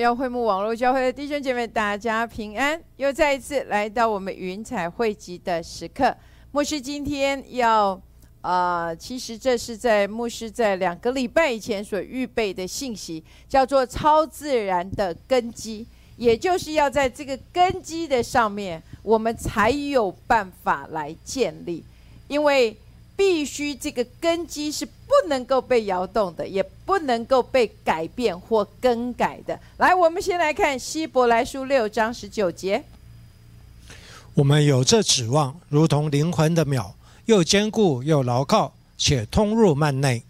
[0.00, 2.80] 耀会幕网络教会的弟兄姐妹，大家平安！
[2.96, 6.16] 又再一次来到我们云彩汇集的时刻。
[6.52, 8.00] 牧师今天要，
[8.40, 15.86] 呃，其实这是在牧师在两个礼拜以前所预备的信息，叫做超自然的根基，
[16.16, 21.84] 也就是要在这个根基的上面，我们才有办法来建立，
[22.26, 22.74] 因为。
[23.20, 29.60] 必须这个根基是不能够被摇动的，也不能够被改变或更改的。
[29.76, 32.82] 来，我们先来看希伯来书六章十九节。
[34.32, 36.92] 我们有这指望，如同灵魂的锚，
[37.26, 40.22] 又坚固又牢靠，且通入幔内。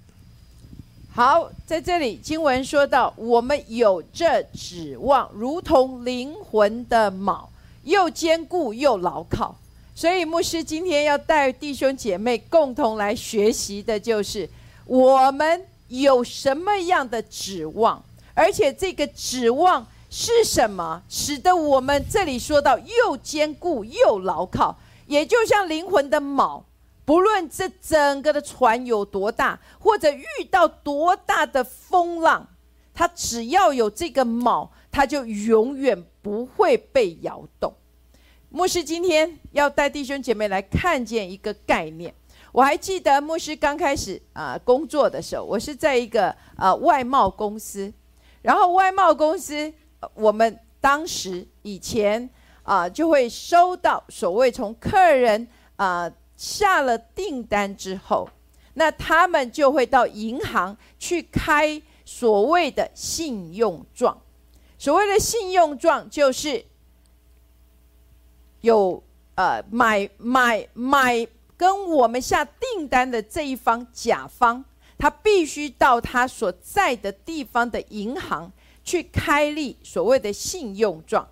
[1.15, 7.45] 好，在这里经文说到，我们有这指望，如同灵魂的锚，
[7.85, 9.55] 又坚固又牢靠。
[10.01, 14.49] 所以，牧师今天要带弟兄姐妹共同来学习的，就是
[14.87, 26.63] 我们有什么样的指望，而且这个指望是什么，使得我们这里说到又坚固又牢靠，也就像灵魂的锚，
[27.05, 32.49] 不论这整个的船有多大，或者遇到多大的风浪，
[32.95, 37.75] 它只要有这个锚，它就永远不会被摇动。
[38.53, 42.13] 牧师今天要带弟兄姐妹来看见一个概念。
[42.51, 47.93] 我还记得牧师刚开始啊工作的时候，我是在一个呃外贸公司，
[48.43, 49.73] 然后外贸公司
[50.15, 52.29] 我们当时以前
[52.65, 58.29] 啊就会收到所谓从客人啊下了订单之后，
[58.75, 64.21] 那他们就会到银行去开所谓的信用状。
[64.77, 66.65] 所谓的信用状就是。
[68.63, 69.03] 有
[69.35, 71.27] 呃买买买
[71.57, 74.65] 跟我们下订单的这一方甲方，
[74.99, 78.51] 他必须到他所在的地方的银行
[78.85, 81.27] 去开立所谓的信用状。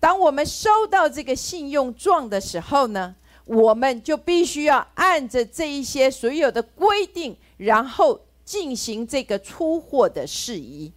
[0.00, 3.14] 当我们收到这个信用状的时候呢，
[3.46, 10.92] 我们就必须要按着这一些所有的规定，然后进行这个出货的事宜。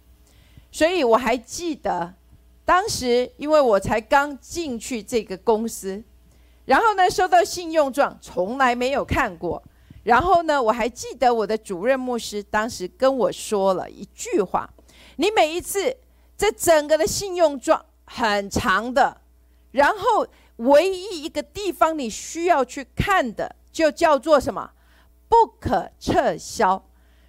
[0.70, 2.14] 所以我还记得。
[2.68, 6.04] 当时因为我才刚进去这个公司，
[6.66, 9.62] 然后呢收到信用状，从来没有看过。
[10.02, 14.68] 然后呢我还记得我的主任牧师当时跟我说了一句话
[15.16, 15.96] ：“你每一次
[16.36, 19.22] 这整个的信用状很长的，
[19.70, 20.26] 然后
[20.56, 24.72] 唯一一个地方你需要去看的，就叫做什么？
[25.26, 26.84] 不可撤销。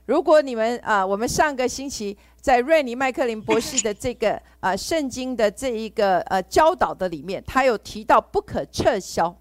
[0.06, 9.36] 如果你们啊，我们上个星期。”在瑞尼麦克林博士的这个呃圣经的这一个呃教导的里面，他有提到不可撤销，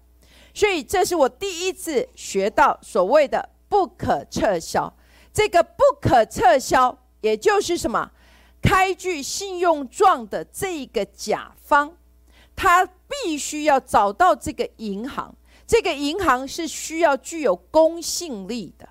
[0.53, 4.93] 所以这是我第一次学到所谓的不可撤销。
[5.31, 8.11] 这个不可撤销，也就是什么？
[8.61, 11.93] 开具信用状的这个甲方，
[12.55, 15.33] 他必须要找到这个银行，
[15.65, 18.89] 这个银行是需要具有公信力的，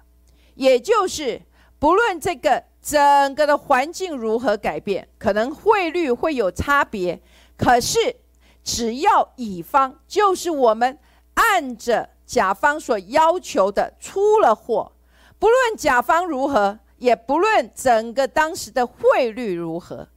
[0.54, 1.42] 也就是
[1.78, 2.64] 不论这个。
[2.88, 5.06] 整个的环境如何改变？
[5.19, 7.21] 可能汇率会有差别，
[7.54, 8.16] 可是
[8.65, 10.98] 只要乙方就是我们
[11.34, 14.91] 按着甲方所要求的出了货，
[15.38, 20.09] 不论甲方如何，也不论整个当时的汇率如何，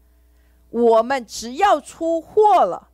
[0.70, 2.88] 我们只要出货了，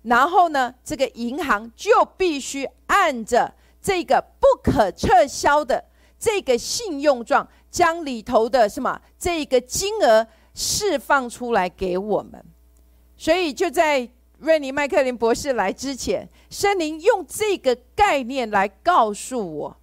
[0.00, 5.84] 然后呢，这个银行就必须按着这个不可撤销的
[6.18, 7.46] 这个信用状。
[7.70, 12.44] 将里头的什么这个金额释放出来给我们，
[13.16, 14.08] 所以就在
[14.38, 19.76] 瑞尼麦克林博士来之前，圣灵用这个概念来告诉我，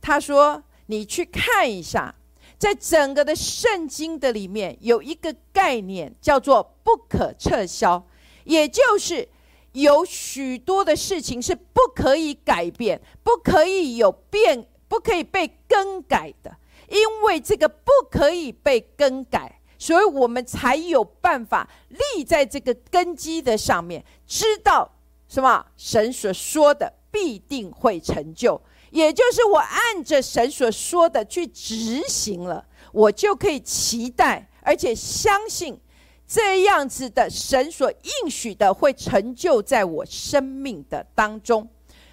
[0.00, 2.14] 他说：“你去看一下，
[2.58, 8.06] 在整个的圣经的里面有一个概念叫做不可撤销，
[8.44, 9.28] 也就是
[9.72, 16.56] 有许多的事情是不可以改变、不可以有变、不可以被更改的。”
[16.92, 24.90] 因为这个不可以被更改，所以我们才有办法立在这个根基的上面，知道
[25.26, 25.64] 什么？
[25.78, 28.60] 神所说的必定会成就，
[28.90, 35.80] 也就是我按着神所说的去执行了，我就可以期待，而且相信
[36.28, 41.66] 这样子的神所应许的会成就在我生命的当中。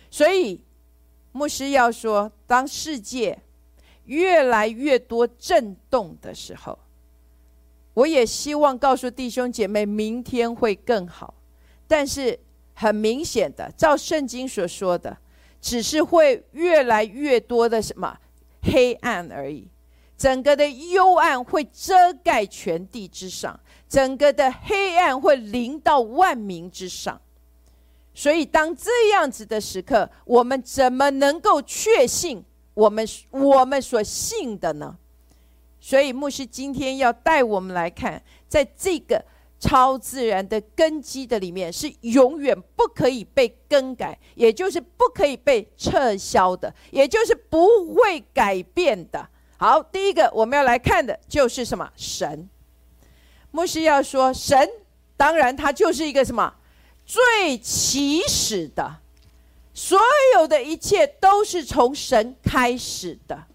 [0.09, 0.63] 所以
[1.33, 3.37] 牧师要说，当世界。
[4.09, 6.77] 越来越多震动的时候，
[7.94, 11.35] 我也希望告诉弟兄姐妹，明天会更好。
[11.88, 12.39] 但是
[12.73, 15.15] 很明显的，照圣经所说的，
[15.61, 18.17] 只是会越来越多的什么
[18.63, 19.67] 黑暗而已。
[20.17, 27.21] 整个的幽暗会遮盖全地之上，整个的黑暗会临到万民之上。
[28.15, 32.44] 所以，当这样子的时刻，我们怎么能够确信
[32.79, 34.97] 我们我们所信的呢？
[35.81, 39.23] 所以，牧师今天要带我们来看，在这个
[39.59, 49.27] 超自然的根基的里面，是永远不可以被更改，也就是不可以被撤销的，也就是不会改变的。
[49.57, 51.89] 好，第一个我们要来看的就是什么？
[51.95, 52.49] 神。
[53.51, 54.69] 牧师要说，神
[55.17, 56.53] 当然他就是一个什么
[57.05, 58.97] 最起始的，
[59.81, 59.97] 所
[60.35, 63.45] 有的一切都是从神开始的。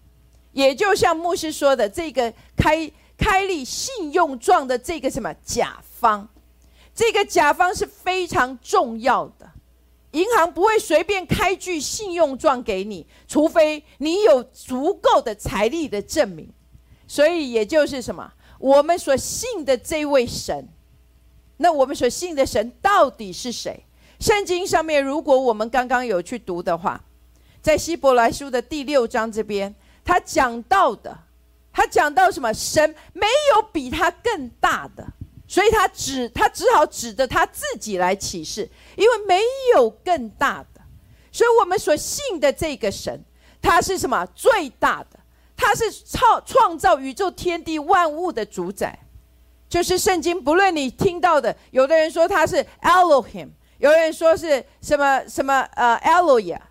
[0.53, 6.27] 也就像牧师说的，这个开开立信用状的这个什么甲方，
[6.95, 9.51] 这个甲方是非常重要的。
[10.13, 16.49] 银行不会随便开具信用状给你，除非你有足够的财力的证明。
[17.07, 20.67] 所以也就是什么，我们所信的这位神，
[21.57, 23.85] 那我们所信的神到底是谁？
[24.19, 27.01] 圣经上面，如果我们刚刚有去读的话，
[27.61, 29.73] 在希伯来书的第六章这边。
[30.07, 31.17] 他讲到的，
[31.73, 32.53] 他讲到什么？
[32.53, 35.03] 神没有比他更大的，
[35.47, 39.41] 所以他只他只好指着他自己来启示，因为没
[39.73, 40.81] 有更大的。
[41.31, 43.19] 所以我们所信的这个神，
[43.59, 44.23] 他是什么？
[44.35, 45.19] 最大的，
[45.57, 48.99] 他是创创造宇宙天地万物的主宰。
[49.67, 56.61] 就是圣经，不论你听到的，有的人说他是 Elohim，有人说是什么什么呃 Eloah。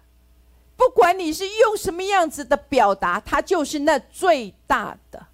[0.77, 5.25] 不管你是用什么样子的表达，它就是那最大的，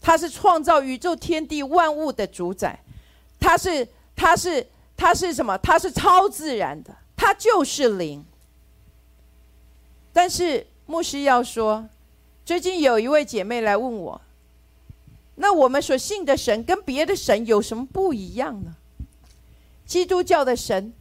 [0.00, 2.82] 它是创造宇宙天地万物的主宰，
[3.38, 3.86] 它是
[4.16, 4.66] 它是
[4.96, 5.58] 它是什么？
[5.58, 8.24] 它是超自然的，它就是灵。
[10.14, 11.86] 但是牧师要说，
[12.46, 14.20] 最近有一位姐妹来问我，
[15.34, 18.74] 那我们所信的神跟别的神有什么不一样呢？
[19.88, 20.94] 基督教的神。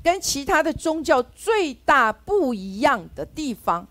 [0.00, 3.86] 跟其他的宗教最大不一样的地方，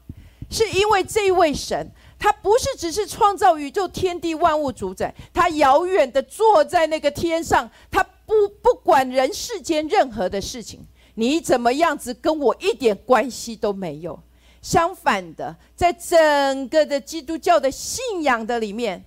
[0.49, 10.79] 是因为这位神，他不是只是创造宇宙天地万物主宰，他遥远的坐在那个天上，他不不管人世间任何的事情，
[11.15, 14.17] 你怎么样子跟我一点关系都没有。
[14.61, 19.03] 相反的，在整个的基督教的信仰的里面，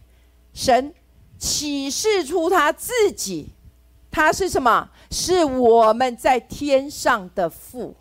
[0.53, 0.95] 神
[1.39, 3.49] 启示出他自己。
[4.11, 4.89] 他是什么？
[5.11, 7.97] 是我们在天上的父，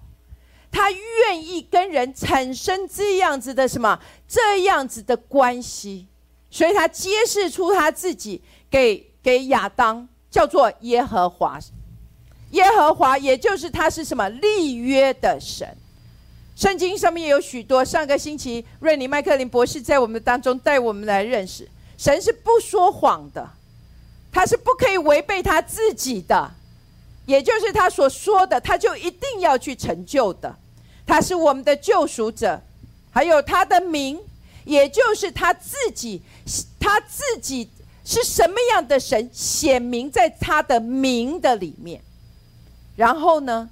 [0.72, 6.08] 他愿意跟人产生这样子的什么这样子的关系，
[6.52, 11.60] 所以他揭示出他自己给给亚当叫做耶和华，
[12.52, 15.68] 耶和华也就是他是什么立约的神。
[16.56, 21.68] 圣经上面有许多，上个星期瑞尼麦克林博士在我们当中带我们来认识，
[21.98, 23.50] 神是不说谎的。
[24.32, 26.52] 他是不可以违背他自己的，
[27.26, 30.56] 也就是他所说的，他就一定要去成就的。
[31.06, 32.62] 他是我们的救赎者，
[33.12, 34.20] 还有他的名，
[34.66, 36.22] 也就是他自己，
[36.80, 37.68] 他自己
[38.06, 42.02] 是什么样的神，显明在他的名的里面。
[42.96, 43.70] 然后呢，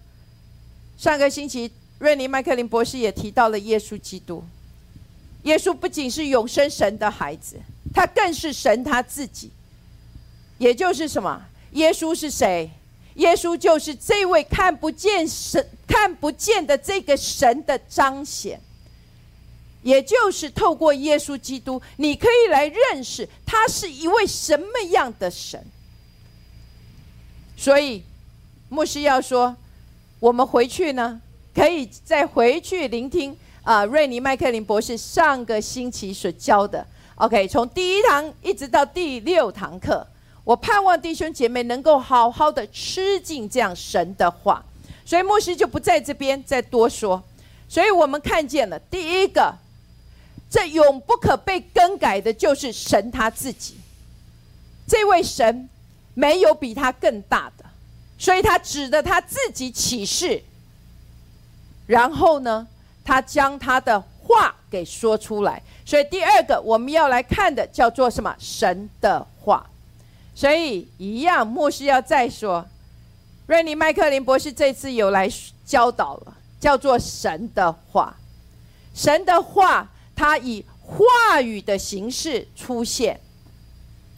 [0.97, 4.43] 上个星期瑞尼麦克林博士也提到了耶稣基督。
[5.43, 7.57] 耶稣不仅是永生神的孩子，
[7.93, 9.51] 他更是神他自己。
[10.57, 11.41] 也就是什么？
[11.71, 12.69] 耶稣是谁？
[13.15, 18.59] 耶稣就是这位看不见神、看不见的这个神的彰显。
[19.83, 25.63] 也就是透过耶稣基督，你可以来认识他是一位什么样的神。
[27.55, 28.03] 所以，
[28.69, 29.55] 牧师要说，
[30.19, 31.21] 我们回去呢，
[31.55, 36.85] 可以再回去聆听啊，瑞尼麦克林博士上个星期所教的。
[37.15, 40.05] OK，从第一堂一直到第六堂课。
[40.47, 44.63] 我盼望弟兄姐妹能够好好的吃进这样神的话，
[45.05, 47.21] 所以牧师就不在这边再多说。
[47.67, 49.53] 所以我们看见了第一个，
[50.49, 53.75] 这永不可被更改的，就是神他自己。
[54.87, 55.67] 这位神
[56.13, 57.65] 没有比他更大的，
[58.17, 60.41] 所以他指的他自己启示。
[61.87, 62.65] 然后呢，
[63.03, 65.61] 他将他的话给说出来。
[65.85, 68.33] 所以第二个我们要来看的叫做什么？
[68.39, 69.69] 神的话。
[70.37, 72.63] 所以一样，牧师要再说，
[73.47, 75.27] 瑞尼麦克林博士这次有来
[75.65, 78.15] 教导了，叫做神的话。
[78.93, 83.19] 神的话，它以话语的形式出现，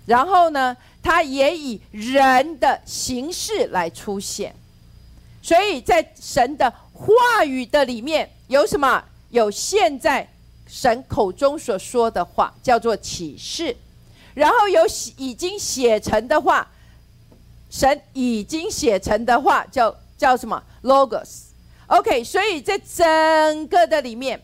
[0.06, 4.54] 然后呢，它也以人的形式来出现。
[5.42, 9.02] 所以在神的话语的里面有什么？
[9.30, 10.28] 有现在
[10.68, 13.74] 神口中所说的话，叫做启示；
[14.34, 16.68] 然后有写已经写成的话，
[17.70, 21.44] 神已经写成的话叫叫什么？logos。
[21.88, 24.40] OK，所以在整个的里面，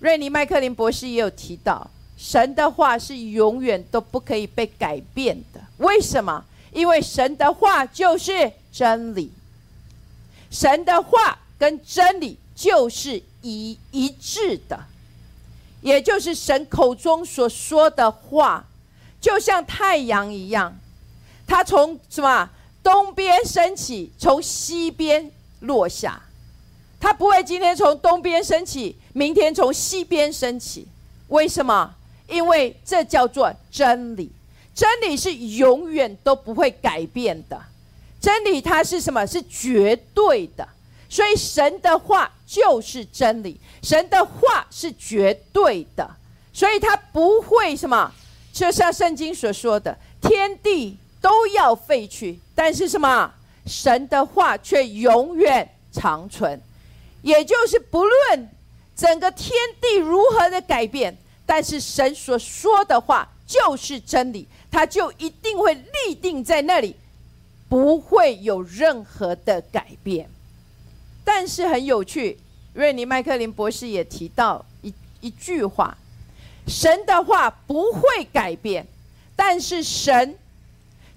[0.00, 5.60] 瑞尼麦克林博士也有提到，神的话是永远都不可以被改变的。
[5.78, 6.44] 为什么？
[6.72, 9.32] 因为神的话就是真理，
[10.50, 14.78] 神的话跟真理就是一一致的，
[15.80, 18.64] 也就是神口中所说的话，
[19.20, 20.78] 就像太阳一样，
[21.46, 22.48] 它从什么
[22.82, 25.30] 东边升起，从西边。
[25.62, 26.22] 落下，
[26.98, 30.88] 它不会今天从东边升起，明天从西边升起。
[31.28, 31.94] 为什么？
[32.26, 34.32] 因为这叫做真理，
[34.74, 37.60] 真理是永远都不会改变的。
[38.22, 39.26] 真理它是什么？
[39.26, 40.66] 是绝对的。
[41.10, 46.08] 所以神的话就是真理，神的话是绝对的，
[46.52, 48.10] 所以他不会什么？
[48.52, 53.32] 就像圣经所说的，天地都要废去，但是什么？
[53.66, 56.60] 神的话却永远长存，
[57.22, 58.48] 也就是不论
[58.96, 66.96] 整个天地如何的改变，但是神所说的话就是真理，他就一定会立定在那里，
[67.68, 70.28] 不会有任何的改变。
[71.32, 72.36] 但是很有趣，
[72.74, 75.96] 瑞尼麦克林博士也提到一一句话：
[76.66, 78.84] 神的话不会改变，
[79.36, 80.36] 但是神。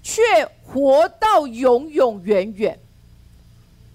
[0.05, 0.21] 却
[0.65, 2.77] 活到永永远远，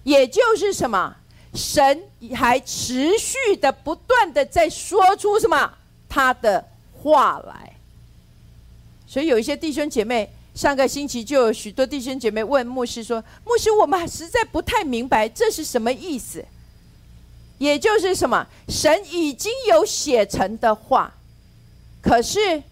[0.01, 1.15] 也就是什么？
[1.53, 2.01] 神
[2.33, 5.71] 还持续的、不断的在说出什么
[6.09, 7.75] 他的话来。
[9.07, 16.43] 所以有一些弟兄姐妹，上个星期就有许多弟兄姐妹问牧师说：“牧师，我们实在不太明白这是什么意思。”
[17.59, 18.47] 也就是什么？
[18.67, 21.13] 神已经有写成的话，
[22.01, 22.63] 可是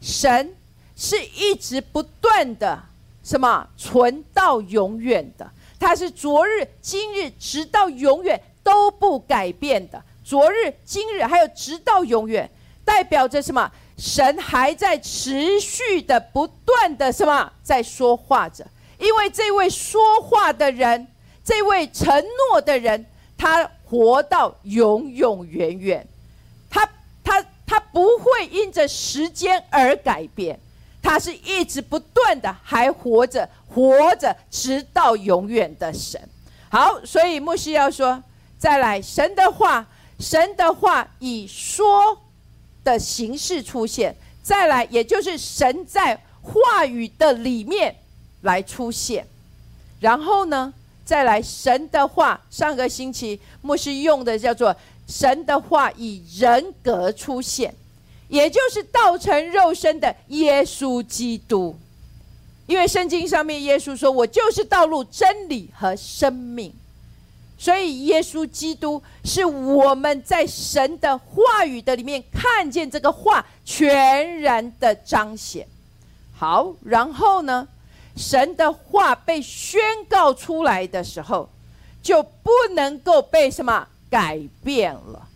[0.00, 0.54] 神。
[1.02, 2.78] 是一直不断的
[3.24, 10.02] 什么存到永远的，它是昨日、今日，直到永远都不改变的。
[10.22, 12.50] 昨日、今日，还有直到永远，
[12.84, 13.72] 代表着什么？
[14.00, 18.66] 神还在持续的、不断的什么在说话着？
[18.98, 21.06] 因为这位说话的人，
[21.44, 22.10] 这位承
[22.50, 23.04] 诺的人，
[23.36, 26.06] 他活到永永远远，
[26.70, 26.88] 他
[27.22, 30.58] 他他不会因着时间而改变。
[31.02, 36.20] 他是一直不断的还活着，活着直到永远的神。
[36.70, 38.22] 好，所以牧师要说，
[38.58, 39.86] 再来神的话，
[40.18, 42.18] 神的话以说
[42.84, 47.94] 的形式出现，再来也就是神在话语的里面
[48.42, 49.26] 来出现。
[50.00, 50.72] 然后呢，
[51.04, 54.74] 再来神的话，上个星期牧师用的叫做
[55.06, 57.74] 神的话以人格出现。
[58.28, 61.76] 也就是道成肉身的耶稣基督，
[62.68, 66.72] 因为圣经上面耶稣说：“我就是道路、真理和生命。”
[67.60, 75.68] 所以耶稣基督是我们在神的话语的里面看见这个话全然的彰显。
[76.34, 77.68] 好，然后呢，
[78.16, 81.50] 神的话被宣告出来的时候，
[82.02, 85.28] 就不能够被什么改变了。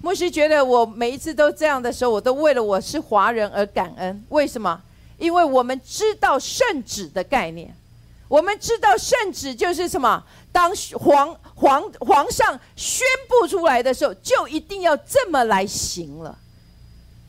[0.00, 4.24] 牧师觉得我每一次都这样的时候，我都为了我是华人而感恩。
[4.30, 4.80] 为什么？
[5.18, 7.76] 因为我们知道圣旨的概念，
[8.26, 10.24] 我们知道圣旨就是什么。
[10.52, 16.38] 当皇皇皇上宣布出来的时候，就一定要这么来行了。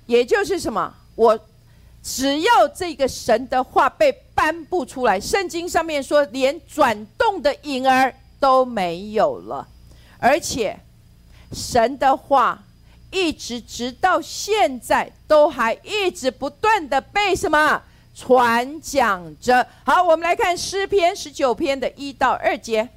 [0.05, 0.93] 也就是什么？
[1.15, 1.39] 我
[2.03, 9.67] 只要这个神的话被颁布出来，圣经上面说，连转动的影儿都没有了，
[10.19, 10.79] 而且。
[11.55, 12.63] 神的话
[13.11, 17.79] 一直直到现在都还一直不断的被什么
[18.15, 19.67] 传讲着。
[19.85, 22.89] 好，我们来看诗篇十九篇的一到二节。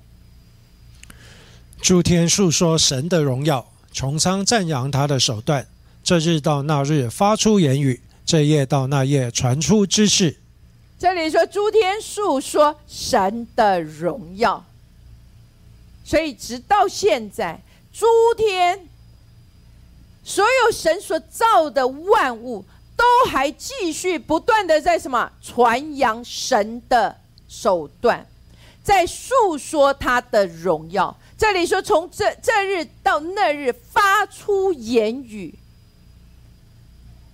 [1.87, 3.65] 诸天述说神的荣耀，
[3.95, 5.65] 穹苍赞扬他的手段。
[6.03, 10.37] 这日到那日发出言语，这夜到那夜传出知识。
[10.99, 14.65] 这里说诸天述说神的荣耀，
[16.05, 17.63] 所以直到现在。
[17.93, 18.05] 诸
[18.37, 18.89] 天，
[20.25, 22.65] 所有神所造的万物，
[22.97, 27.17] 都还继续不断的在什么传扬神的
[27.49, 28.27] 手段，
[28.83, 31.17] 在诉说他的荣耀。
[31.39, 35.55] 这里说从这这日到那日发出言语。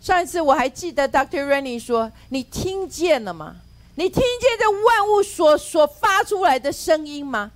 [0.01, 1.47] 上一次我还记得 Dr.
[1.47, 3.57] Rennie 说：“你听见了吗？
[3.95, 7.53] 你听见这万物所所发出来的声音吗？”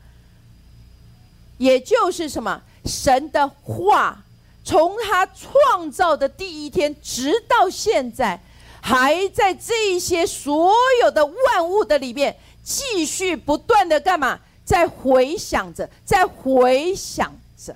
[1.58, 2.62] 也就是什么？
[2.84, 4.22] 神的话
[4.62, 8.40] 从他创造的第一天直到现在，
[8.80, 10.72] 还在这一些所
[11.02, 14.38] 有的万物的里面，继续不断的干嘛？
[14.66, 17.74] 在回想着，在回想着。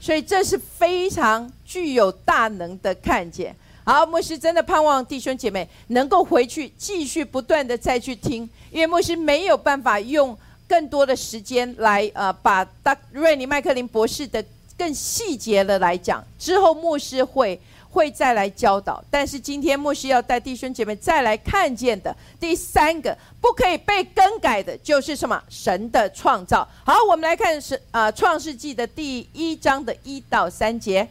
[0.00, 3.54] 所以这是非常具有大能的看见。
[3.84, 10.36] 好，牧师真的盼望弟兄姐妹能够回去继续不断的再去听，因为牧师没有办法用
[10.66, 14.42] 更多的时间来呃把达瑞尼麦克林博士的
[14.78, 17.60] 更细节的来讲，之后牧师会
[17.94, 19.02] 会再来教导。
[19.08, 25.40] 但是今天牧师要带弟兄姐妹再来看见的第三个不可以被更改的，就是什么？
[25.48, 26.68] 神的创造。
[26.84, 31.08] 好，我们来看是呃创世纪的第一章的一到三节。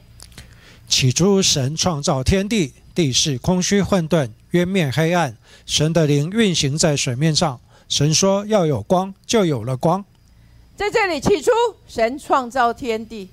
[0.89, 5.35] 起初，神创造天地，地是空虚混沌，渊面黑暗。
[5.65, 7.57] 神的灵运行在水面上。
[7.87, 10.03] 神说：“要有光，就有了光。”
[10.75, 11.51] 在这里，起初
[11.87, 13.29] 神创造天地，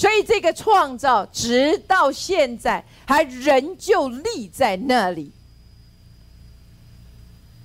[0.00, 5.30] 所以这个创造直到现在还仍旧立在那里。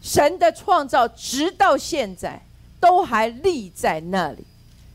[0.02, 2.46] 神的创造直到现在
[2.78, 4.44] 都还立在那里。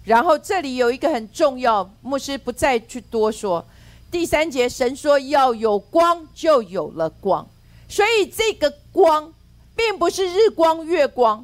[0.04, 3.64] 然后这里有一个很重要，牧师不再去多说。
[4.10, 7.48] 第三节，神说要有光，就有了光。
[7.88, 9.32] 所以这个光，
[9.74, 11.42] 并不是日光、月光，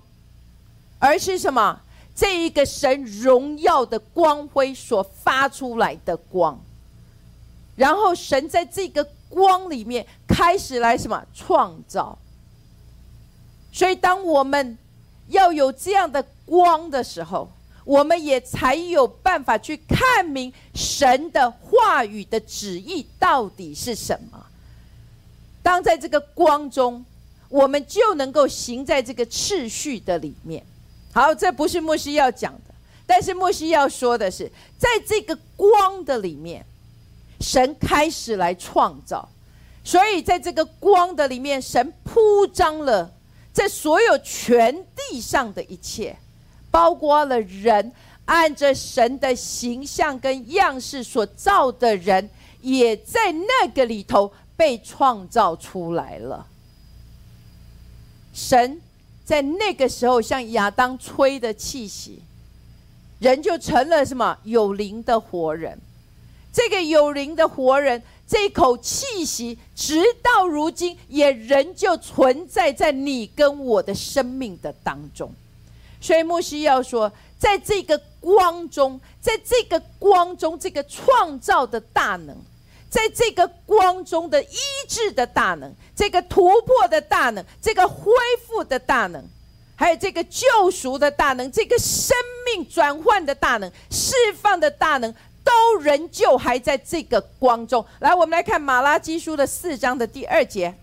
[0.99, 1.81] 而是什么？
[2.17, 6.59] 这一个神荣耀的光辉所发出来的光。
[7.77, 12.19] 然后神在这个光里面开始来什么创造。
[13.71, 14.79] 所以当我们
[15.29, 17.51] 要有这样的光的时候，
[17.85, 24.47] 我们也才有办法去看明神的话语的旨意到底是什么。
[25.63, 27.05] 当在这个光中，
[27.51, 30.65] 我们就能够行在这个次序的里面。
[31.17, 32.75] 好，这不是牧师要讲的，
[33.07, 36.63] 但是牧师要说的是，在这个光的里面，
[37.41, 39.27] 神开始来创造，
[39.83, 43.11] 所以在这个光的里面，神铺张了
[43.51, 46.15] 在所有全地上的一切。
[46.71, 47.91] 包括了人，
[48.27, 52.29] 按着神的形象跟样式所造的人，
[52.61, 56.47] 也在那个里头被创造出来了。
[58.35, 58.79] 神
[59.27, 62.23] 在那个时候像亚当吹的气息，
[63.19, 65.77] 人就成了什么有灵的活人。
[66.53, 75.31] 这个有灵的活人，这口气息，直到如今也仍旧存在在你跟我的生命的当中。
[76.01, 82.37] 所以牧师要说，在这个光中，在这个光中，这个创造的大能，
[82.97, 84.57] 在这个光中的医
[84.89, 88.11] 治的大能，这个突破的大能，这个恢
[88.47, 89.23] 复的大能，
[89.75, 97.85] 还有这个救赎的大能，这个生命转换的大能，释放的大能，都仍旧还在这个光中。
[97.99, 100.75] 来，我们来看马拉基书的四章的第二节。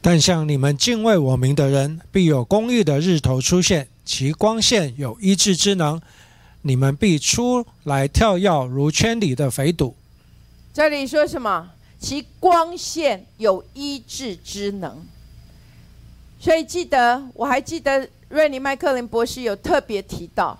[0.00, 6.00] 但像你们敬畏我名的人，必有公义的日头出现，其光线有医治之能，
[6.62, 9.92] 你们必出来跳跃如圈里的肥犊。
[10.74, 11.70] 这里说什么？
[12.00, 15.06] 其光线有医治之能。
[16.40, 20.58] 所以记得，我还记得瑞尼麦克林博士有特别提到，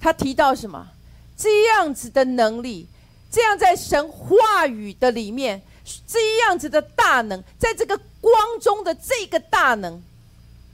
[0.00, 0.88] 他提到什么？
[1.36, 2.86] 这样子的能力，
[3.30, 5.60] 这样在神话语的里面。
[6.06, 10.00] 这样子的大能，在这个光中的这个大能，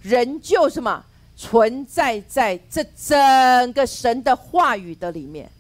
[0.03, 1.03] 仍旧什么
[1.35, 5.51] 存在在这整个神的话语的里面。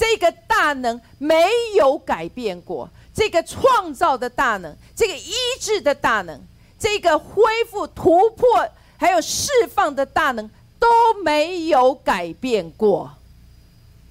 [0.00, 1.44] 这个大能没
[1.76, 6.40] 有改变过，这个创造的大能，这个医治的大能，
[6.78, 10.88] 这个恢复、突破还有释放的大能都
[11.22, 13.10] 没有改变过。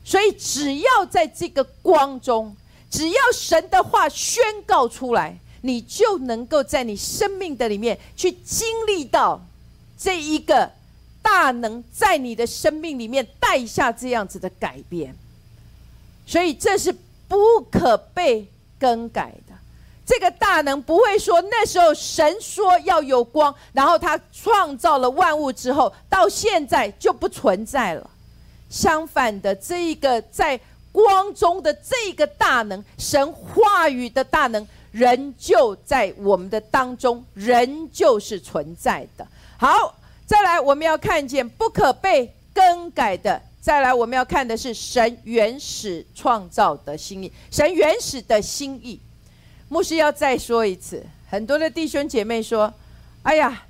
[0.05, 2.55] 所以，只要在这个光中。
[2.91, 9.39] 只要神的话宣告出来，你就能够在你生命的里面去经历到
[9.97, 10.71] 这一个
[11.21, 15.15] 大能，在你的生命里面带下这样子的改变。
[16.29, 16.95] 所以这是
[17.27, 18.47] 不可被
[18.79, 19.55] 更改的。
[20.05, 28.07] 这个大能不会说那时候神说要有光，然后他创造了万物之后，到现在就不存在了。
[28.69, 30.59] 相反的，这一个在。
[30.91, 39.25] 光中的这个大能，神话语的大能，仍旧在我们的当中，仍旧是存在的。
[39.55, 39.93] 好，
[40.25, 43.39] 再来，我们要看见不可被更改的。
[43.61, 48.99] 再来，我们要看的是神原始创造的心意，神原始的心意。
[49.67, 52.73] 牧师要再说一次，很多的弟兄姐妹说
[53.21, 53.65] ：“哎呀，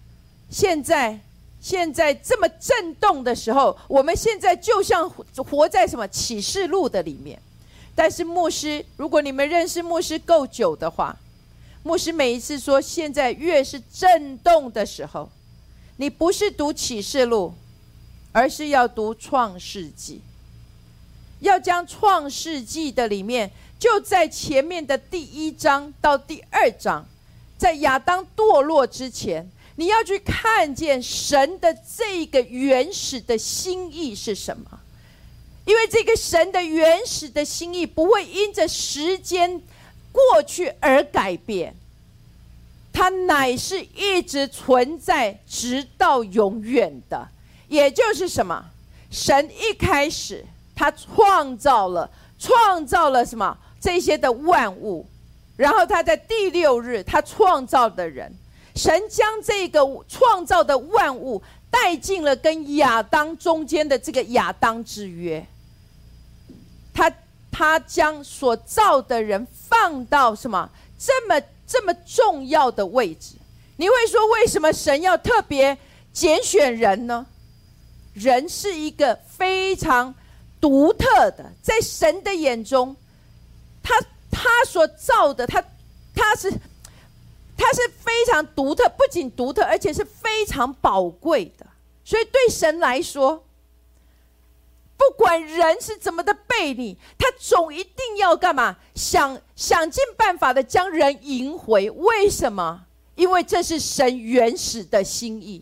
[0.49, 1.19] 现在
[1.59, 7.37] 现在这么震动的时候，我们现在就像活在什么启示录的里面。
[7.95, 11.17] 但是牧师，如果你们认识牧师够久的话，
[11.83, 15.29] 牧师每一次说，现在越是震动的时候，
[15.97, 17.53] 你不是读启示录，
[18.31, 20.21] 而是要读创世纪，
[21.39, 27.05] 要将创世纪的里面，就在前面的第一章到第二章，
[27.57, 29.49] 在亚当堕落之前。
[29.75, 34.77] 你要去看见神的这个原始的心意是什么？
[35.63, 39.61] 因为这个神的原始的心意不会因着时间
[40.11, 41.73] 过去而改变，
[42.91, 47.29] 它乃是一直存在直到永远的。
[47.69, 48.65] 也就是什么？
[49.09, 50.43] 神一开始
[50.75, 55.05] 他创造了，创造了什么这些的万物，
[55.55, 58.31] 然后他在第六日他创造的人。
[58.75, 65.45] 神将这个创造的万物带进了跟亚当中间的这个亚当之约，
[66.93, 67.11] 他
[67.51, 73.35] 他将所造的人放到什么这么这么重要的位置？
[73.75, 75.77] 你会说为什么神要特别
[76.13, 77.25] 拣选人呢？
[78.13, 80.13] 人是一个非常
[80.61, 82.95] 独特的，在神的眼中，
[83.81, 83.99] 他
[84.31, 85.63] 他所造的，他
[86.13, 86.51] 他是。
[87.61, 91.67] 他是非常独特，不仅独特，而且是非常宝贵的。
[92.05, 93.43] 所以对神来说，
[94.95, 98.77] 不管人是怎么的背你，他总一定要干嘛？
[98.95, 101.89] 想想尽办法的将人赢回。
[101.89, 102.85] 为什么？
[103.15, 105.61] 因为这是神原始的心意，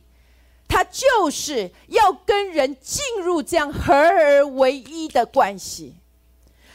[0.91, 5.95] 就是要跟人进入这样合而为一的关系，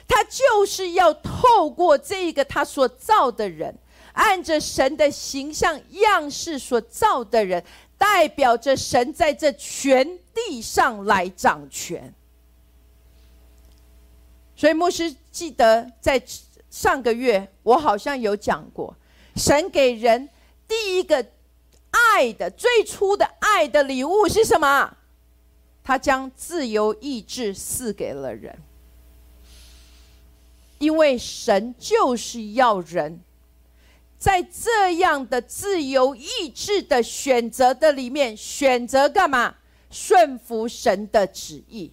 [0.07, 3.75] 他就是要透过这个他所造的人。
[4.15, 7.65] 按着神的形象样式所造的人，
[7.97, 12.13] 代表着神在这全地上来掌权。
[14.55, 16.23] 所以牧师记得在
[16.69, 18.95] 上个月，我好像有讲过，
[19.37, 20.29] 神给人
[20.69, 21.25] 第一个
[21.93, 24.97] 爱的最初的爱的礼物是什么？
[25.85, 28.57] 他将自由意志赐给了人，
[30.79, 33.21] 因为神就是要人。
[34.19, 39.57] 在这样的自由意志的选择的里面，选择干嘛？
[39.91, 41.91] 顺服神的旨意，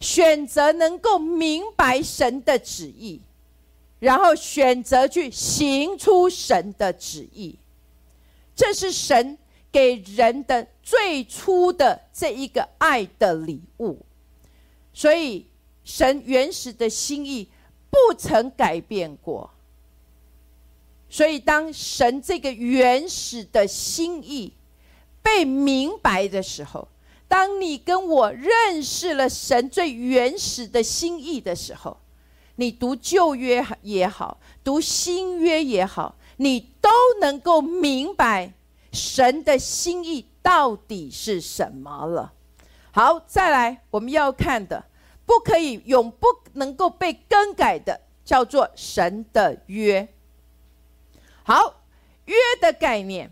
[0.00, 3.22] 选择能够明白神的旨意，
[4.00, 7.56] 然后选择去行出神的旨意。
[8.60, 9.38] 这是神
[9.72, 14.04] 给人的最初的这一个爱的礼物。
[14.92, 15.46] 所以，
[15.82, 17.48] 神原始的心意
[17.88, 19.50] 不曾改变过。
[21.08, 24.52] 所以，当神这个原始的心意
[25.22, 26.86] 被明白的时候，
[27.26, 31.96] 当你跟我认识了神最原始的心意的时候，
[32.56, 36.88] 你读旧约也好，读新约也好，你都
[37.20, 38.54] 能够明白
[38.92, 42.32] 神的心意到底是什么了。
[42.92, 44.82] 好，再来我们要看的，
[45.26, 50.08] 不可以永不能够被更改的，叫做神的约。
[51.42, 51.82] 好，
[52.24, 53.30] 约的概念，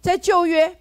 [0.00, 0.80] 在旧约，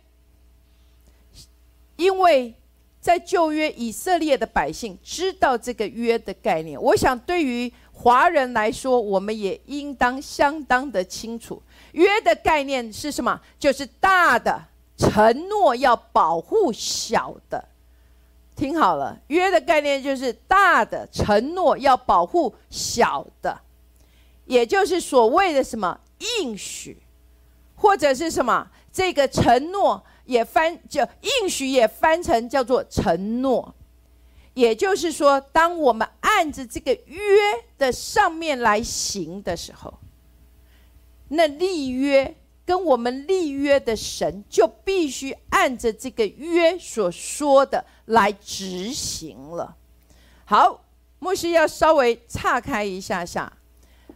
[1.97, 2.55] 因为
[3.01, 6.81] 在旧约以色列的百姓知道这个约的概念。
[6.81, 13.39] 我想，对于华人来说，我们也应当相当的清楚，约的概念是什么？
[13.57, 14.61] 就是大的
[14.95, 17.69] 承诺要保护小的。
[18.55, 23.59] 听好了，约的概念就是大的承诺要保护小的。
[24.45, 25.99] 也就是所谓的什么
[26.39, 27.01] 应许，
[27.75, 33.73] 或者是什么这个承诺，也翻就应许也翻成叫做承诺。
[34.55, 37.19] 也就是说，当我们按着这个约
[37.77, 39.93] 的上面来行的时候，
[41.27, 49.75] 那立约跟我们立约的神就必须按着这个约所说的来执行了。
[50.45, 50.83] 好，
[51.19, 53.51] 牧师要稍微岔开一下下。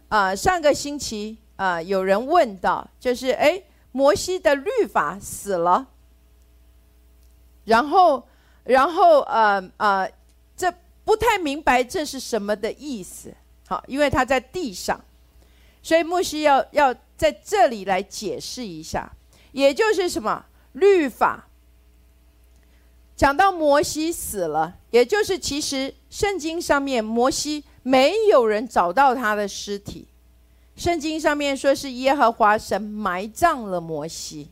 [0.08, 5.86] 啊，上个星期啊，有人问到，就是哎，摩西的律法死了，
[7.64, 8.26] 然后，
[8.64, 10.10] 然后呃呃，
[11.10, 13.34] 不太明白这是什么的意思。
[13.66, 15.04] 好，因为他在地上，
[15.82, 19.10] 所以牧师要要在这里来解释一下，
[19.50, 21.48] 也就是什么律法。
[23.16, 27.64] 讲到摩西死了，也就是其实圣经上面摩西。
[27.82, 30.06] 没有人找到他的尸体，
[30.76, 34.50] 圣经上面说是耶和华神埋葬了摩西，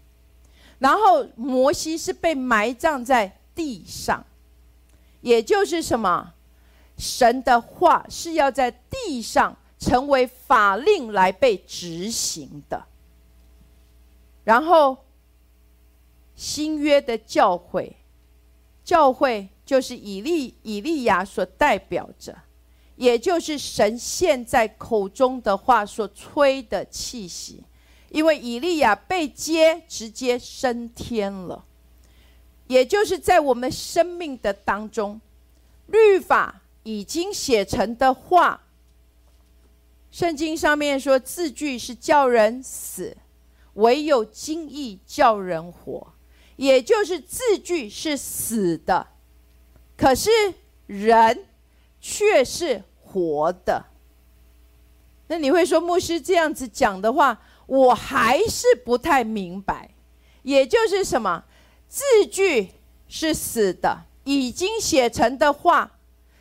[0.81, 4.27] 然后摩西是被埋葬在地上，
[5.21, 6.33] 也就是什么？
[6.99, 12.85] 神的话是要在地上成为法令来被执行的。
[14.45, 14.97] 然后
[16.35, 17.97] 新约的教会，
[18.85, 22.37] 教会就是以利以利亚所代表着，
[22.97, 27.63] 也就是神现在口中的话所吹的气息。
[28.11, 31.63] 因为以利亚被接，直接升天了，
[32.67, 35.21] 也就是在我们生命的当中，
[35.89, 38.63] 律法已经写成的话，
[40.11, 43.15] 圣经上面说字句是叫人死，
[43.75, 46.15] 唯有经意叫人活，
[46.57, 49.07] 也就是字句是死的，
[49.99, 50.31] 可是
[50.87, 51.45] 人
[52.01, 53.85] 却是活的。
[55.27, 57.43] 那你会说牧师这样子讲的话？
[57.67, 59.91] 我还是不太明白，
[60.43, 61.45] 也就是什么
[61.87, 62.71] 字句
[63.09, 65.98] 是死的，已经写成的话，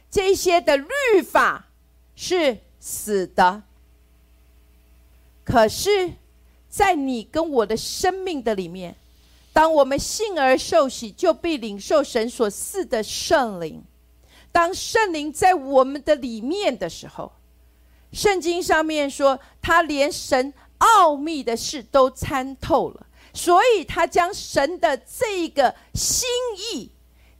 [0.09, 1.67] 这些的律法
[2.15, 3.63] 是死的。
[5.43, 6.13] 可是，
[6.69, 8.95] 在你跟我的生命的里面，
[9.53, 13.83] 当我们信而受洗，就必领受神所赐的圣灵。
[14.51, 17.31] 当圣灵在我们的里面的时候，
[18.11, 20.53] 圣经上面说，他连神。
[20.79, 26.29] 奥秘的事都参透了，所以他将神的这个心
[26.71, 26.91] 意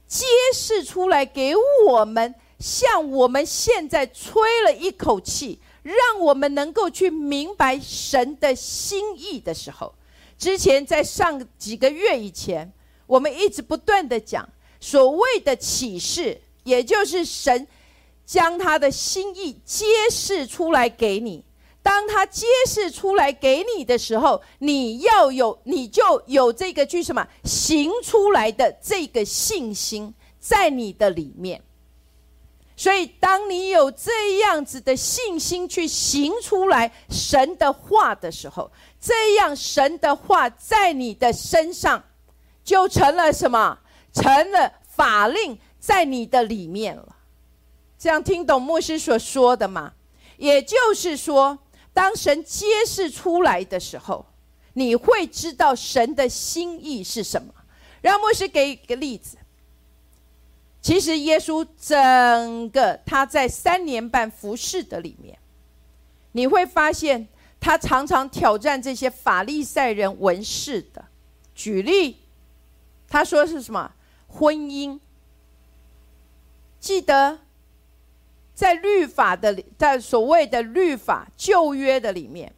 [0.08, 0.26] 揭
[0.56, 1.54] 示出来给
[1.86, 9.94] 我们，像我们现在吹了一口气，让我们能够去明白神的心意的时候。
[10.38, 12.72] 之前在上几个月以前，
[13.06, 14.48] 我们一直不断的讲
[14.80, 17.68] 所谓的启示，也就是神
[18.26, 21.44] 将他的心意揭示出来给你。
[21.82, 31.64] 当他揭示出来给你的时候，你要有，你就有这个去什么行出来的这个信心在你的里面。
[32.78, 42.02] 所以，当你有这样子的信心去行出来神的话的时候，这样神的话在你的身上
[42.64, 43.80] 就成了什么？
[44.14, 47.16] 成了法令在你的里面了。
[47.98, 49.94] 这样听懂牧师所说的吗？
[50.38, 51.58] 也就是说。
[51.94, 54.24] 当神揭示出来的时候，
[54.74, 57.52] 你会知道神的心意是什么。
[58.02, 59.36] 让牧师给一个例子。
[60.82, 65.38] 其实耶稣整个他在三年半服侍的里面，
[66.32, 67.28] 你会发现
[67.60, 71.06] 他常常挑战这些法利赛人文士的。
[71.54, 72.18] 举例，
[73.08, 73.94] 他说是什么
[74.28, 75.00] 婚姻？
[76.80, 77.40] 记得。
[78.54, 82.52] 在律法的，在所谓的律法旧约的里面，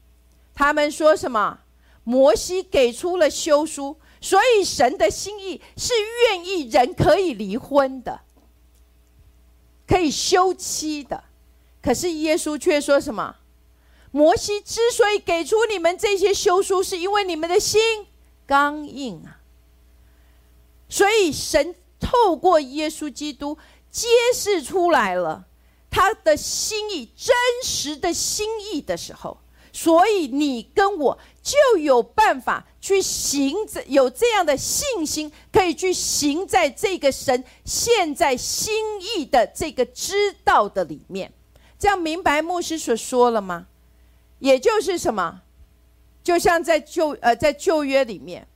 [0.55, 1.59] 他们说什么？
[2.05, 5.93] 摩西给出了休书，所以神的心意是
[6.27, 8.21] 愿意人可以离婚的，
[9.87, 11.23] 可以休妻的。
[11.81, 13.37] 可是耶稣却说什么？
[14.11, 17.79] 摩西之所以给出你们这些休书，是因为你们的心
[18.45, 19.39] 刚硬啊。
[20.89, 23.57] 所以神透过耶稣基督
[23.91, 25.45] 揭示出来了。
[25.91, 29.39] 他的心意，真实的心意的时候，
[29.71, 33.55] 所以你跟我就有办法去行，
[33.87, 41.31] 有这样的信心，可以去行在这个神现在心意的这个知道的里面。
[41.77, 43.67] 这样明白牧师所说了吗？
[44.39, 45.41] 也就是什么？
[46.23, 48.47] 就像在旧呃在旧约里面，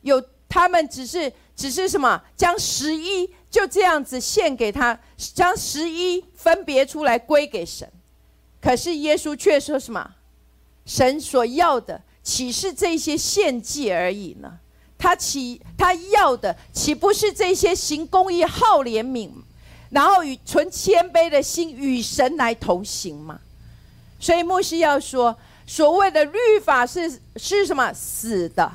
[0.00, 3.30] 有他们只是只是什么将十一。
[3.52, 4.98] 就这样子献给他，
[5.34, 7.86] 将十一分别出来归给神。
[8.62, 10.14] 可是耶稣却说什么？
[10.84, 14.58] 神所要的岂是这些献祭而已呢？
[14.98, 19.30] 他岂他要的岂不是这些行公义、好怜悯，
[19.90, 23.40] 然后与存谦卑的心与神来同行吗？
[24.20, 27.92] 所以牧师要说，所谓的律法是是什么？
[27.92, 28.70] 死的，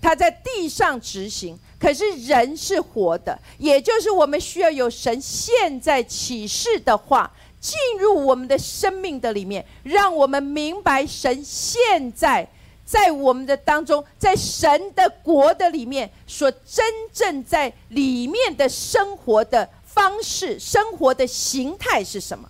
[0.00, 1.58] 他在地上执行。
[1.80, 12.48] 可是人是活的，也就是我们需要有神现在启示的话进入我们的生命的里面，让我们明白神现在
[12.84, 22.48] 在我们的当中，在神的国的里面所真正在里面的生活的方式、生活的形态是什么。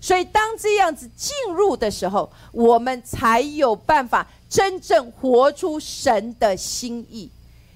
[0.00, 7.30] 所以当这样子进入的时候，我们才有办法真正活出神的心意。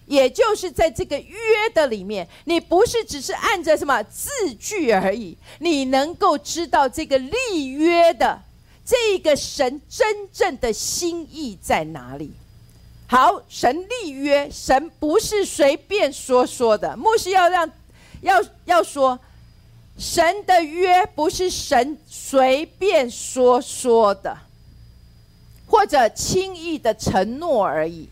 [0.07, 1.38] 也就是在这个约
[1.73, 8.40] 的里面，你不是只是按着什么字句而已，你能够知道这个立约的
[8.85, 12.33] 这个神真正的心意在哪里。
[13.07, 16.97] 好，神立约，神不是随便说说的。
[16.97, 17.71] 牧师要让，
[18.23, 19.19] 要要说，
[19.99, 24.37] 神的约不是神随便说说的，
[25.67, 28.09] 或者轻易的承诺而已。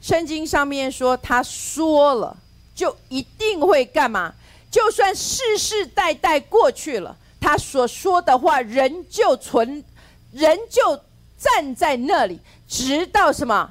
[0.00, 2.36] 圣经上面说，他说了，
[2.74, 4.34] 就一定会干嘛？
[4.70, 9.84] 就算世世代代过去了，他所说的话仍旧存，
[10.32, 11.00] 仍旧
[11.36, 13.70] 站在那里，直到什么？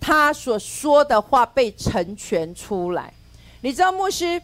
[0.00, 3.12] 他所说的话被成全出来。
[3.60, 4.40] 你知道牧师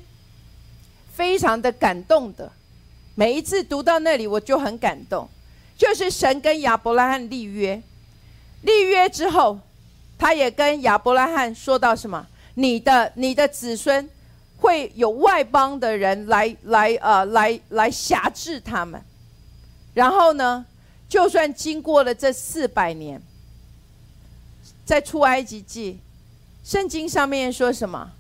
[1.15, 2.53] 非常的感动的，
[3.15, 5.27] 每一次读到那里我就很感动。
[5.79, 7.83] 就是神跟亚伯拉罕立约，
[8.62, 9.59] 立约之后，
[10.18, 12.26] 他也跟亚伯拉罕说到什么？
[12.55, 14.09] 你的你的子孙。
[14.59, 18.98] 会有外邦的人来来呃来来辖制他们，
[19.92, 20.64] 然后呢，
[21.07, 23.20] 就算经过了这四百年，
[24.83, 26.00] 在出埃及记，
[26.64, 28.11] 圣经上面说什么？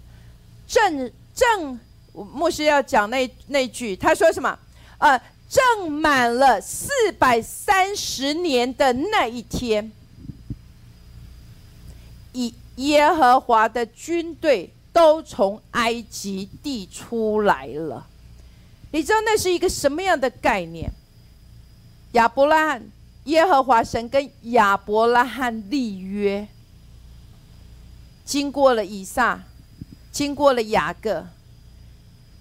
[0.68, 1.80] 正正
[2.12, 4.58] 牧师要讲那那句，他说什么？
[4.98, 9.90] 呃，正满了四百三十年的那一天，
[12.36, 14.70] 以耶和华的军队。
[14.96, 18.06] 都从埃及地出来了，
[18.90, 20.90] 你知道那是一个什么样的概念？
[22.12, 22.90] 亚伯拉罕，
[23.24, 26.48] 耶和华神跟亚伯拉罕立约，
[28.24, 29.38] 经过了以撒，
[30.10, 31.26] 经过了雅各，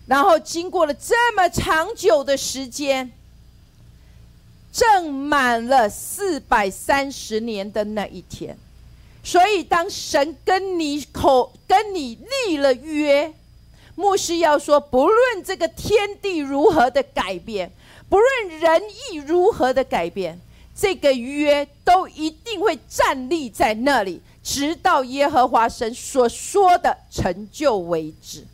[0.07, 3.11] 然后经过了这么长久的时间，
[4.71, 8.57] 正满了四百三十年的那一天。
[9.25, 13.33] 所以，当神跟你口跟你立了约，
[13.95, 17.71] 牧师要说，不论这个天地如何的改变，
[18.07, 20.39] 不论人意如何的改变，
[20.75, 28.45] 这个约都一定会站立在那里，直到耶和华神所说的成就为止。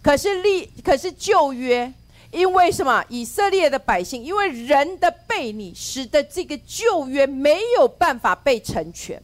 [0.00, 1.92] 可是立，可是旧约，
[2.30, 3.04] 因为什么？
[3.08, 9.20] 以色列的百姓，因为人的背逆，使得这个旧约没有办法被成全。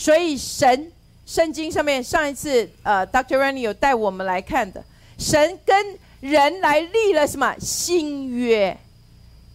[0.00, 0.90] 所以神
[1.26, 3.36] 圣经上面上一次呃，Dr.
[3.36, 4.82] Rani 有带我们来看的，
[5.18, 8.74] 神跟人来立了什么新约？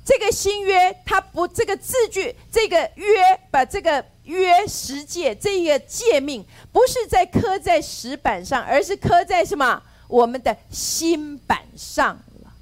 [0.05, 3.05] 这个新约它不这个字句，这个约
[3.49, 12.09] 把这个约十诫这个诫命，不是在刻在石板上，而是刻在什么我们的心板上
[12.43, 12.53] 了。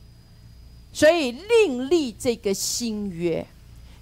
[0.94, 3.46] 所以另立这个新约，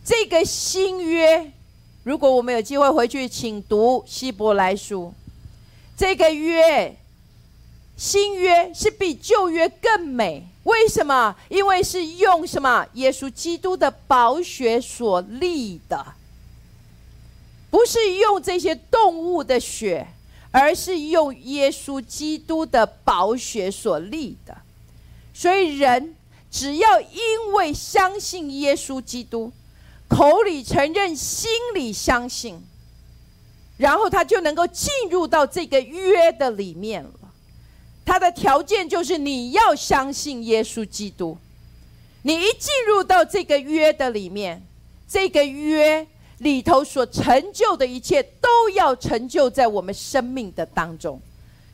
[0.05, 1.51] 这个新约。
[2.03, 5.13] 如果我们有机会回去，请读希伯来书。
[5.95, 6.97] 这个约，
[7.95, 10.47] 新约是比旧约更美。
[10.63, 11.35] 为什么？
[11.47, 12.87] 因为是用什么？
[12.93, 16.03] 耶稣基督的宝血所立的，
[17.69, 20.07] 不是用这些动物的血，
[20.49, 24.57] 而是用耶稣基督的宝血所立的。
[25.35, 26.15] 所以，人
[26.49, 29.51] 只要因为相信耶稣基督。
[30.11, 32.61] 口里承认，心里相信，
[33.77, 37.11] 然后他就能够进入到这个约的里面了。
[38.03, 41.37] 他的条件就是你要相信耶稣基督。
[42.23, 44.61] 你一进入到这个约的里面，
[45.07, 46.05] 这个约
[46.39, 51.21] 里头所成就的一切，都要成就在我们生命的当中。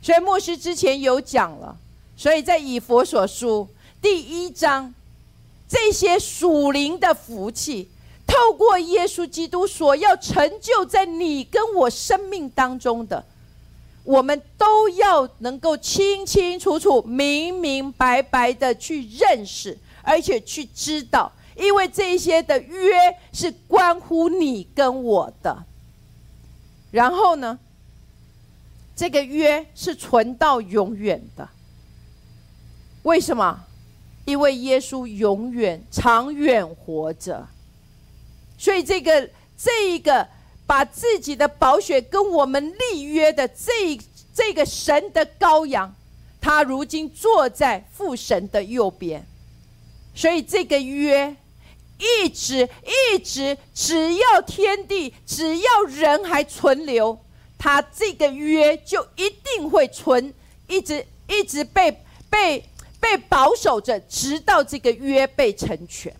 [0.00, 1.76] 所以牧师之前有讲了，
[2.16, 3.68] 所以在以佛所书
[4.00, 4.94] 第一章，
[5.68, 7.90] 这些属灵的福气。
[8.28, 13.24] 透过耶稣基督所要成就在你跟我生命当中的，
[14.04, 22.94] 我们都要能够清清楚楚、明明白白的去认识，而且去知道，因为这些的约
[23.32, 25.64] 是关乎你跟我的。
[26.90, 27.58] 然后呢，
[28.94, 31.48] 这个约是存到永远的。
[33.04, 33.64] 为什么？
[34.26, 37.48] 因为耶稣永远、长远活着。
[38.58, 40.26] 所以，这个这一个
[40.66, 43.96] 把自己的宝血跟我们立约的这
[44.34, 45.94] 这个神的羔羊，
[46.40, 49.24] 他如今坐在父神的右边。
[50.14, 51.36] 所以，这个约
[51.98, 52.68] 一直
[53.12, 57.16] 一直，只要天地，只要人还存留，
[57.56, 60.34] 他这个约就一定会存，
[60.66, 61.96] 一直一直被
[62.28, 62.64] 被
[62.98, 66.12] 被保守着，直到这个约被成全。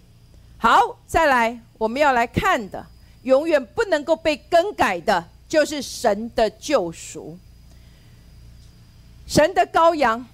[0.59, 1.61] 好，再来。
[1.79, 2.85] 我们要来看的，
[3.23, 7.39] 永远不能够被更改的，就是神的救赎。
[9.29, 10.27] 神的羔羊，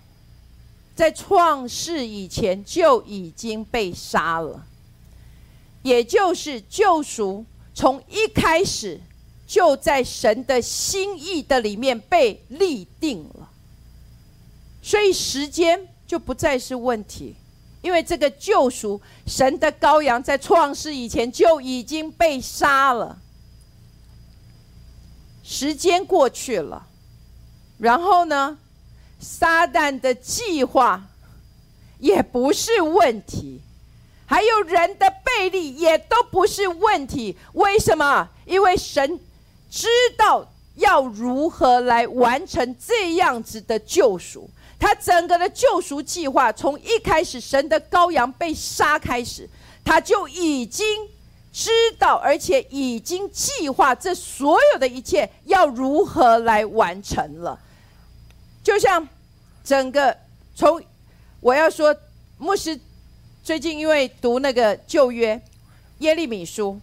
[0.97, 4.65] 在创世以前就已经被杀了，
[5.83, 7.45] 也就是救赎
[7.75, 8.99] 从一开始
[9.47, 13.51] 就在神的心意的里面被立定了，
[14.81, 17.35] 所以时间就不再是问题，
[17.85, 23.19] 因为这个救赎，神的羔羊在创世以前就已经被杀了。
[25.43, 26.87] 时间过去了，
[27.77, 28.57] 然后呢，
[29.21, 31.05] 撒旦的计划
[31.99, 33.61] 也不是问题，
[34.25, 37.37] 还有人的背离也都不是问题。
[37.53, 38.31] 为什么？
[38.47, 39.21] 因为神。
[39.71, 44.49] 知道要如何来完成这样子的救赎，
[44.85, 49.49] 他整个的救赎计划从一开始神的羔羊被杀开始，
[49.83, 50.87] 他就已经
[51.51, 57.59] 知道，而且已经计划这所有的一切要如何来完成了。
[58.63, 59.09] 就像
[59.65, 60.15] 整个
[60.55, 60.83] 从
[61.41, 61.97] 我要说，
[62.37, 62.79] 牧师
[63.43, 65.41] 最近因为读那个旧约
[66.01, 66.79] 耶利米书，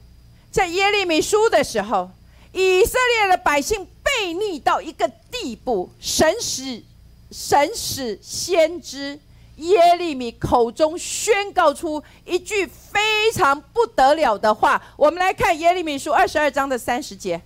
[0.49, 2.10] 在耶利米书的时候。
[2.54, 6.84] 以色列的百姓悖逆到一个地步，神使
[7.32, 9.18] 神使先知
[9.58, 14.82] 耶利米口中宣告出一句非常不得了的话。
[14.98, 17.42] 我们来看耶利米书二十二章的三十节。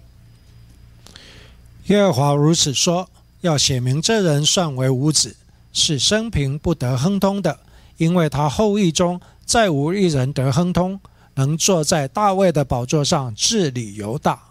[1.88, 3.08] 耶和华如此说：
[3.42, 5.36] 要写明这人算为无子，
[5.72, 7.60] 是生平不得亨通的，
[7.98, 11.00] 因为他后裔中再无一人得亨通，
[11.36, 14.42] 能坐在大卫的宝座上治理犹大。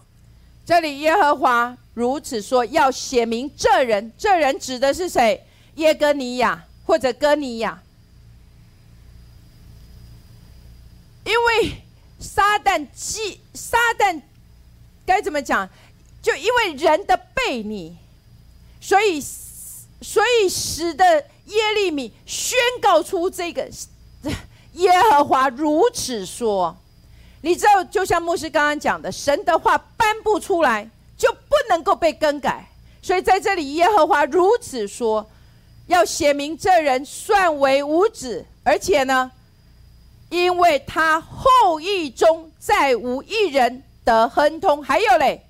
[0.65, 5.43] 这里耶和华如此说：要写明这人，这人指的是谁？
[5.75, 7.81] 耶哥尼亚或者哥尼亚？
[11.23, 11.71] 因为
[12.19, 14.21] 撒旦既撒旦
[15.05, 15.67] 该怎么讲？
[16.21, 17.95] 就因为人的悖逆，
[18.81, 19.21] 所以
[20.01, 21.05] 所以使得
[21.45, 23.69] 耶利米宣告出这个
[24.73, 26.77] 耶和华如此说。
[27.41, 30.89] 你知道，就像牧师刚刚讲的，神的话颁布出来
[31.25, 32.69] 就不能够被更改。
[33.01, 35.27] 所以在这里，耶和华如此说，
[35.87, 39.31] 要写明这人算为无子，而且呢，
[40.29, 45.43] 因为他后裔中再无一人得亨通，还有嘞，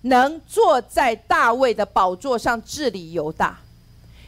[0.00, 3.58] 能坐在大卫的宝座上治理犹大，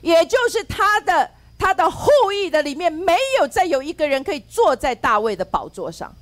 [0.03, 6.14] 也就是他的他的后裔的里面没有再有一个人可以坐在大卫的宝座上。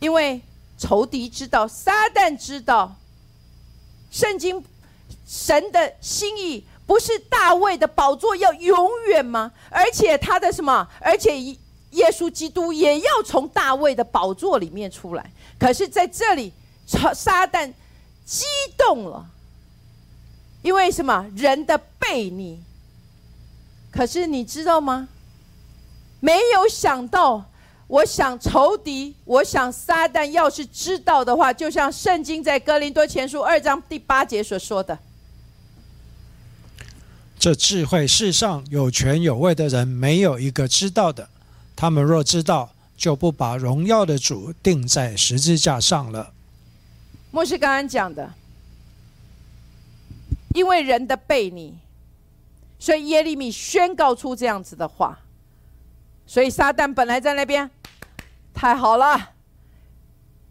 [0.00, 0.40] 因为
[0.78, 2.96] 仇敌知道，撒旦知道，
[4.10, 4.62] 圣经
[5.26, 9.52] 神的心意不是大卫的宝座要永远吗？
[9.70, 10.88] 而且他的什么？
[11.00, 15.30] 而且耶稣基督也要从大卫的宝座里面出来。
[15.58, 16.52] 可是在这里，
[16.86, 17.72] 撒旦
[18.24, 18.44] 激
[18.76, 19.24] 动了，
[20.62, 21.30] 因为什么？
[21.36, 22.60] 人的悖逆。
[23.92, 25.08] 可是你知道吗？
[26.18, 27.44] 没有想到。
[27.90, 34.96] 我想仇敌，我想撒旦，要是知道的话，就像圣经在哥林多前书二章第八节所说的
[37.36, 41.28] ：“这智慧世上有权有位的人没有一个知道的，
[41.74, 46.32] 他们若知道，就不把荣耀的主钉在十字架上了。”
[47.32, 48.32] 牧师刚刚讲的，
[50.54, 51.74] 因为人的悖逆，
[52.78, 55.18] 所以耶利米宣告出这样子的话，
[56.24, 57.68] 所以撒旦本来在那边。
[58.60, 59.36] 太好了，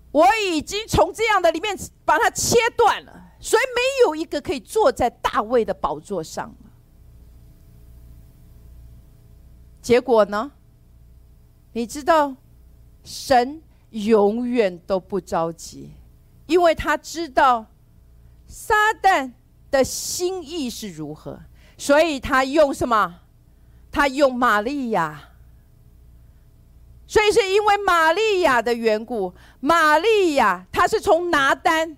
[0.09, 6.71] 我已经从这样的里面把它切断了，所以没有一个可以坐在大卫的宝座上了。
[9.79, 10.51] 结果呢？
[11.73, 12.35] 你知道，
[13.03, 15.91] 神永远都不着急，
[16.47, 17.67] 因为他知道
[18.47, 19.31] 撒旦
[19.69, 21.39] 的心意是如何，
[21.77, 23.19] 所以他用什么？
[23.91, 25.28] 他用玛利亚。
[27.09, 31.97] 所以是因为玛利亚的缘故，玛利亚她是从拿单。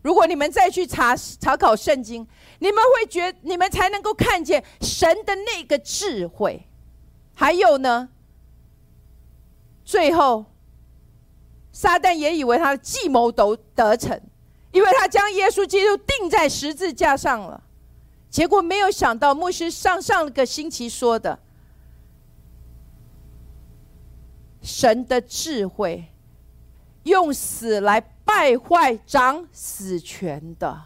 [0.00, 2.26] 如果你们再去查查考圣经，
[2.58, 6.66] 你们会觉你们才能够看见神的那个智慧。
[7.34, 8.08] 还有呢，
[9.84, 10.46] 最后
[11.70, 14.18] 撒旦也以为他的计谋都得逞，
[14.72, 17.62] 因为他将耶稣基督钉在十字架上了。
[18.30, 21.38] 结果没有想到，牧师上上个星期说的。
[24.62, 26.06] 神的智慧，
[27.04, 30.84] 用死来败坏掌死权的。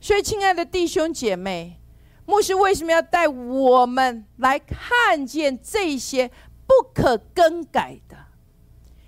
[0.00, 1.80] 所以，亲爱的弟兄姐妹，
[2.26, 6.28] 牧师为什么要带我们来看见这些
[6.66, 8.16] 不可更改的？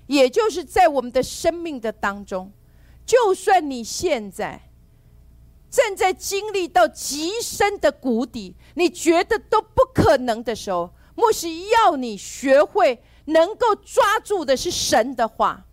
[0.07, 2.53] 也就是在我们的生命的当中，
[3.05, 4.71] 就算你现在
[5.69, 13.03] 正在经历到极深的谷底，你觉得都不可能的时候，牧师要你学会。
[13.29, 15.65] 能够抓住的是神的话，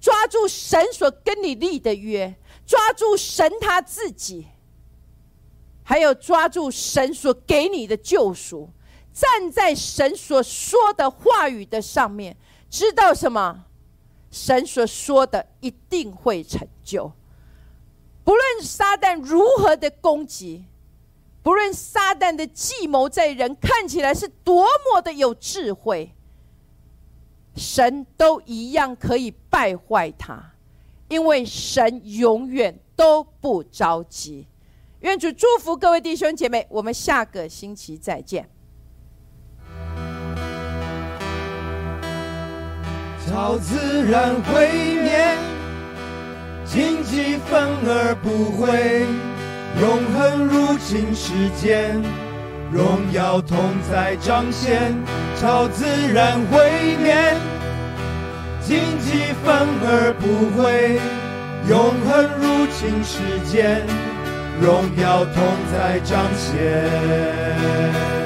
[0.00, 2.34] 抓住神所跟你立的约，
[2.66, 4.46] 抓住神他自己，
[5.82, 8.68] 还有抓住神所给你的救赎，
[9.12, 12.36] 站在神所说的话语的上面，
[12.68, 13.64] 知道什么？
[14.30, 17.12] 神所说的一定会成就。
[18.24, 20.64] 不论撒旦如何的攻击，
[21.42, 26.12] 不论撒旦的计谋在人看起来是多么的有智慧，
[27.56, 30.52] 神都一样可以败坏他。
[31.08, 34.46] 因为神永远都不着急，
[35.00, 38.48] 愿主祝福各位弟兄姐妹，我们下个星期再见。
[43.26, 44.68] 超自然毁
[45.02, 45.36] 灭，
[46.64, 49.06] 荆棘反而不会，
[49.80, 52.02] 永恒入侵世间，
[52.74, 53.56] 荣耀同
[53.88, 54.92] 在彰显，
[55.40, 57.14] 超自然毁灭。
[58.60, 60.98] 荆棘反而不会，
[61.68, 63.86] 永恒入侵世间，
[64.60, 65.36] 荣耀同
[65.72, 68.23] 在彰显。